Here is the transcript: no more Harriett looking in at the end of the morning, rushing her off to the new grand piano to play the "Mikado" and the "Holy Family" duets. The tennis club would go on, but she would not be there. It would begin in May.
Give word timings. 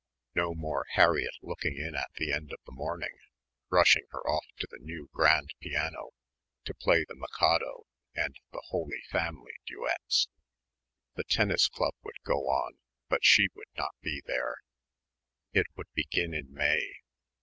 no 0.33 0.55
more 0.55 0.83
Harriett 0.93 1.35
looking 1.43 1.77
in 1.77 1.93
at 1.93 2.09
the 2.15 2.33
end 2.33 2.51
of 2.51 2.57
the 2.65 2.71
morning, 2.71 3.19
rushing 3.69 4.01
her 4.09 4.27
off 4.27 4.47
to 4.57 4.65
the 4.71 4.79
new 4.79 5.07
grand 5.13 5.53
piano 5.59 6.09
to 6.65 6.73
play 6.73 7.03
the 7.07 7.13
"Mikado" 7.15 7.83
and 8.15 8.35
the 8.51 8.63
"Holy 8.69 9.03
Family" 9.11 9.51
duets. 9.67 10.27
The 11.13 11.23
tennis 11.23 11.67
club 11.67 11.93
would 12.01 12.19
go 12.23 12.47
on, 12.49 12.79
but 13.09 13.23
she 13.23 13.49
would 13.53 13.69
not 13.77 13.93
be 14.01 14.23
there. 14.25 14.57
It 15.53 15.67
would 15.75 15.93
begin 15.93 16.33
in 16.33 16.51
May. 16.51 16.81